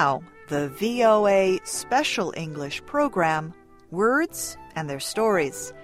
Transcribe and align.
VOA 0.00 1.58
special 1.64 2.32
English 2.34 2.82
program, 2.86 3.52
Words 3.90 4.56
and 4.74 4.88
Their 4.88 4.98
Stories. 4.98 5.74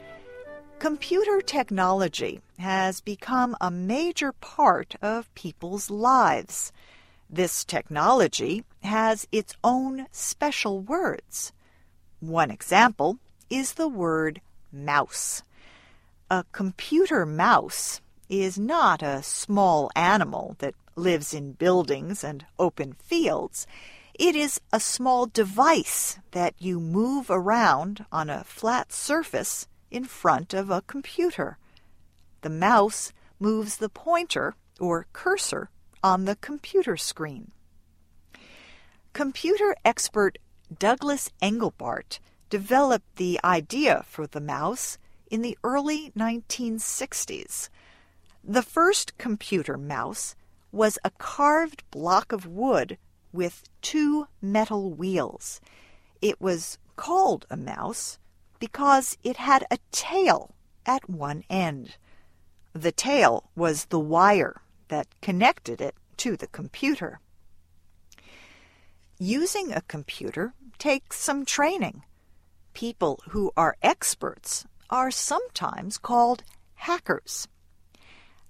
Computer 0.79 1.43
technology 1.43 2.41
has 2.59 3.03
become 3.03 3.55
a 3.61 3.71
major 3.71 4.33
part 4.33 4.95
of 5.03 5.35
people's 5.35 5.91
lives. 5.91 6.73
This 7.29 7.63
technology 7.63 8.65
has 8.83 9.29
its 9.33 9.55
own 9.63 10.07
special 10.13 10.81
words. 10.81 11.53
One 12.21 12.51
example 12.51 13.19
is 13.51 13.75
the 13.75 13.89
word 13.89 14.41
mouse. 14.73 15.43
A 16.31 16.47
computer 16.53 17.27
mouse 17.27 18.01
is 18.31 18.59
not 18.59 19.03
a 19.03 19.23
small 19.23 19.91
animal 19.95 20.57
that 20.61 20.75
lives 20.97 21.35
in 21.35 21.53
buildings 21.53 22.25
and 22.25 22.47
open 22.59 22.95
fields. 22.95 23.67
It 24.19 24.35
is 24.35 24.63
a 24.73 24.81
small 24.81 25.27
device 25.27 26.19
that 26.31 26.55
you 26.59 26.81
move 26.81 27.27
around 27.29 28.07
on 28.11 28.31
a 28.31 28.45
flat 28.45 28.91
surface 28.91 29.69
in 29.91 30.05
front 30.05 30.55
of 30.55 30.71
a 30.71 30.81
computer. 30.81 31.59
The 32.41 32.49
mouse 32.49 33.13
moves 33.39 33.77
the 33.77 33.91
pointer 33.91 34.55
or 34.81 35.07
cursor 35.13 35.69
on 36.03 36.25
the 36.25 36.37
computer 36.37 36.97
screen. 36.97 37.53
Computer 39.13 39.77
expert 39.85 40.39
Douglas 40.79 41.31
Engelbart 41.43 42.19
developed 42.49 43.17
the 43.17 43.39
idea 43.45 44.03
for 44.09 44.27
the 44.27 44.41
mouse 44.41 44.97
in 45.31 45.43
the 45.43 45.59
early 45.63 46.11
1960s. 46.17 47.69
The 48.43 48.63
first 48.63 49.19
computer 49.19 49.77
mouse 49.77 50.35
was 50.73 50.99
a 51.05 51.11
carved 51.11 51.83
block 51.91 52.33
of 52.33 52.47
wood 52.47 52.97
with 53.37 53.69
two 53.83 54.27
metal 54.41 54.91
wheels. 54.91 55.61
It 56.21 56.41
was 56.41 56.79
called 56.97 57.47
a 57.51 57.57
mouse 57.57 58.19
because 58.59 59.19
it 59.23 59.37
had 59.37 59.65
a 59.71 59.79
tail 59.93 60.55
at 60.87 61.09
one 61.09 61.45
end. 61.51 61.97
The 62.73 62.93
tail 62.93 63.51
was 63.55 63.87
the 63.87 64.01
wire 64.01 64.63
that 64.89 65.09
connected 65.21 65.81
it 65.81 65.95
to 66.19 66.37
the 66.37 66.47
computer. 66.47 67.21
Using 69.19 69.73
a 69.73 69.83
computer 69.83 70.55
takes 70.79 71.19
some 71.19 71.45
training. 71.45 72.03
People 72.73 73.21
who 73.29 73.53
are 73.57 73.77
experts 73.83 74.67
are 74.91 75.11
sometimes 75.11 75.99
called 75.99 76.43
hackers. 76.75 77.49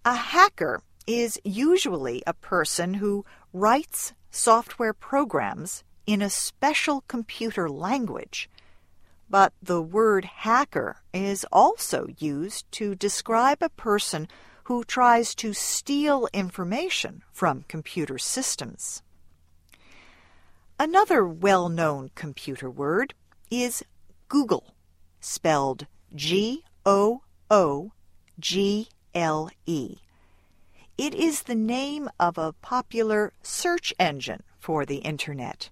A 0.05 0.15
hacker 0.15 0.83
is 1.07 1.41
usually 1.45 2.23
a 2.27 2.35
person 2.35 2.95
who 2.95 3.25
writes 3.53 4.13
software 4.31 4.93
programs 4.93 5.85
in 6.07 6.23
a 6.23 6.31
special 6.31 7.03
computer 7.09 7.69
language. 7.69 8.49
But 9.29 9.53
the 9.63 9.83
word 9.83 10.25
hacker 10.25 10.97
is 11.13 11.45
also 11.53 12.07
used 12.19 12.71
to 12.73 12.95
describe 12.95 13.59
a 13.61 13.69
person 13.69 14.29
who 14.65 14.85
tries 14.85 15.35
to 15.37 15.53
steal 15.53 16.29
information 16.33 17.23
from 17.33 17.65
computer 17.69 18.19
systems. 18.19 19.03
Another 20.79 21.27
well 21.27 21.69
known 21.69 22.11
computer 22.15 22.71
word 22.71 23.15
is 23.51 23.85
Google, 24.29 24.75
spelled 25.21 25.87
G 26.15 26.65
O 26.85 27.23
O 27.51 27.93
G 28.39 28.89
L 29.15 29.51
E. 29.67 29.97
It 30.99 31.15
is 31.15 31.43
the 31.43 31.55
name 31.55 32.09
of 32.19 32.39
a 32.39 32.55
popular 32.55 33.35
search 33.43 33.93
engine 33.99 34.43
for 34.59 34.87
the 34.87 34.97
Internet. 34.97 35.69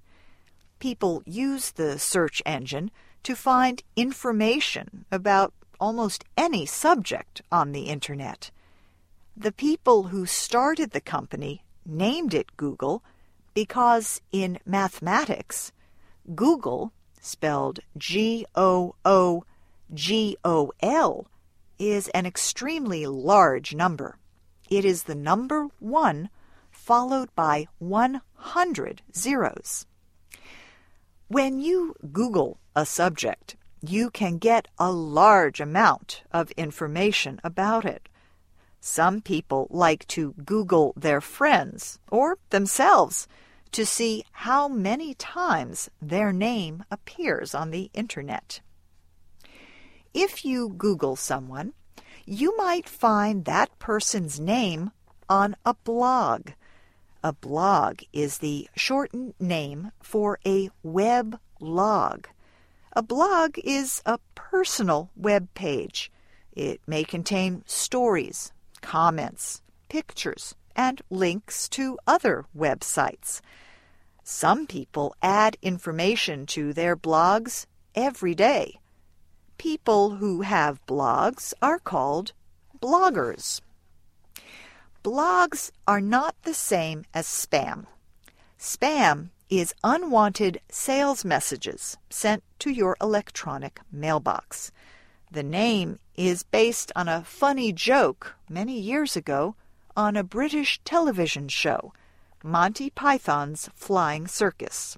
People 0.78 1.22
use 1.24 1.70
the 1.70 1.98
search 1.98 2.42
engine 2.44 2.90
to 3.22 3.34
find 3.34 3.82
information 3.96 5.06
about 5.10 5.54
almost 5.80 6.24
any 6.36 6.66
subject 6.66 7.40
on 7.50 7.72
the 7.72 7.84
Internet. 7.84 8.50
The 9.34 9.50
people 9.50 10.04
who 10.04 10.26
started 10.26 10.90
the 10.90 11.00
company 11.00 11.64
named 11.86 12.34
it 12.34 12.58
Google 12.58 13.02
because 13.54 14.20
in 14.30 14.58
mathematics, 14.66 15.72
googol, 16.34 16.90
spelled 17.18 17.80
G 17.96 18.44
O 18.54 18.94
O 19.06 19.44
G 19.94 20.36
O 20.44 20.70
L, 20.82 21.26
is 21.78 22.08
an 22.08 22.26
extremely 22.26 23.06
large 23.06 23.74
number. 23.74 24.18
It 24.70 24.84
is 24.84 25.04
the 25.04 25.14
number 25.14 25.68
1 25.78 26.30
followed 26.70 27.34
by 27.34 27.66
100 27.78 29.02
zeros. 29.14 29.86
When 31.28 31.60
you 31.60 31.94
Google 32.12 32.58
a 32.76 32.84
subject, 32.84 33.56
you 33.80 34.10
can 34.10 34.38
get 34.38 34.68
a 34.78 34.90
large 34.90 35.60
amount 35.60 36.22
of 36.32 36.50
information 36.52 37.40
about 37.44 37.84
it. 37.84 38.08
Some 38.80 39.20
people 39.20 39.66
like 39.70 40.06
to 40.08 40.34
Google 40.44 40.92
their 40.96 41.20
friends 41.20 41.98
or 42.10 42.38
themselves 42.50 43.26
to 43.72 43.84
see 43.84 44.24
how 44.32 44.68
many 44.68 45.14
times 45.14 45.90
their 46.00 46.32
name 46.32 46.84
appears 46.90 47.54
on 47.54 47.70
the 47.70 47.90
Internet. 47.92 48.60
If 50.12 50.44
you 50.44 50.68
Google 50.68 51.16
someone, 51.16 51.72
you 52.26 52.56
might 52.56 52.88
find 52.88 53.44
that 53.44 53.78
person's 53.78 54.40
name 54.40 54.90
on 55.28 55.56
a 55.64 55.74
blog. 55.74 56.50
A 57.22 57.32
blog 57.32 58.00
is 58.12 58.38
the 58.38 58.68
shortened 58.76 59.34
name 59.40 59.92
for 60.02 60.38
a 60.46 60.70
web 60.82 61.38
log. 61.60 62.28
A 62.92 63.02
blog 63.02 63.58
is 63.64 64.02
a 64.04 64.18
personal 64.34 65.10
web 65.16 65.48
page. 65.54 66.12
It 66.52 66.80
may 66.86 67.02
contain 67.04 67.62
stories, 67.66 68.52
comments, 68.80 69.62
pictures, 69.88 70.54
and 70.76 71.02
links 71.10 71.68
to 71.70 71.98
other 72.06 72.44
websites. 72.56 73.40
Some 74.22 74.66
people 74.66 75.14
add 75.22 75.56
information 75.62 76.46
to 76.46 76.72
their 76.72 76.96
blogs 76.96 77.66
every 77.94 78.34
day. 78.34 78.80
People 79.58 80.16
who 80.16 80.42
have 80.42 80.84
blogs 80.86 81.54
are 81.62 81.78
called 81.78 82.32
bloggers. 82.80 83.60
Blogs 85.02 85.70
are 85.86 86.00
not 86.00 86.34
the 86.42 86.54
same 86.54 87.04
as 87.12 87.26
spam. 87.26 87.86
Spam 88.58 89.30
is 89.50 89.74
unwanted 89.84 90.60
sales 90.70 91.24
messages 91.24 91.96
sent 92.10 92.42
to 92.58 92.70
your 92.70 92.96
electronic 93.00 93.80
mailbox. 93.92 94.72
The 95.30 95.42
name 95.42 95.98
is 96.16 96.42
based 96.42 96.90
on 96.96 97.08
a 97.08 97.22
funny 97.24 97.72
joke 97.72 98.36
many 98.48 98.78
years 98.78 99.16
ago 99.16 99.56
on 99.96 100.16
a 100.16 100.24
British 100.24 100.80
television 100.84 101.48
show, 101.48 101.92
Monty 102.42 102.90
Python's 102.90 103.68
Flying 103.74 104.26
Circus. 104.26 104.96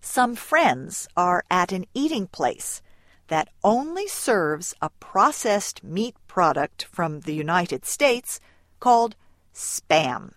Some 0.00 0.34
friends 0.34 1.08
are 1.16 1.44
at 1.50 1.72
an 1.72 1.86
eating 1.94 2.26
place 2.26 2.82
that 3.28 3.48
only 3.62 4.06
serves 4.06 4.74
a 4.80 4.90
processed 4.90 5.82
meat 5.82 6.14
product 6.26 6.84
from 6.84 7.20
the 7.20 7.34
United 7.34 7.84
States 7.84 8.40
called 8.80 9.16
spam. 9.54 10.32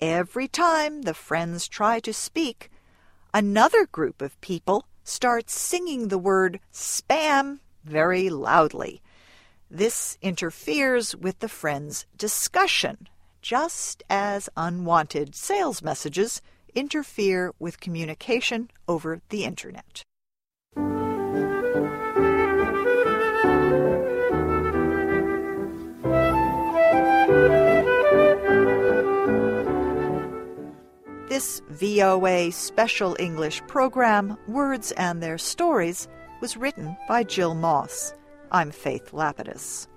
Every 0.00 0.48
time 0.48 1.02
the 1.02 1.14
friends 1.14 1.68
try 1.68 2.00
to 2.00 2.12
speak, 2.12 2.70
another 3.34 3.86
group 3.86 4.22
of 4.22 4.40
people 4.40 4.86
starts 5.04 5.58
singing 5.58 6.08
the 6.08 6.18
word 6.18 6.60
spam 6.72 7.58
very 7.84 8.30
loudly. 8.30 9.02
This 9.70 10.16
interferes 10.22 11.14
with 11.14 11.40
the 11.40 11.48
friends' 11.48 12.06
discussion, 12.16 13.08
just 13.42 14.02
as 14.08 14.48
unwanted 14.56 15.34
sales 15.34 15.82
messages 15.82 16.40
interfere 16.74 17.52
with 17.58 17.80
communication 17.80 18.70
over 18.88 19.20
the 19.28 19.44
Internet. 19.44 20.04
This 31.40 31.62
VOA 31.70 32.52
Special 32.52 33.16
English 33.18 33.62
program, 33.66 34.36
Words 34.46 34.92
and 34.92 35.22
Their 35.22 35.38
Stories, 35.38 36.06
was 36.42 36.58
written 36.58 36.94
by 37.08 37.22
Jill 37.22 37.54
Moss. 37.54 38.12
I'm 38.52 38.70
Faith 38.70 39.12
Lapidus. 39.12 39.88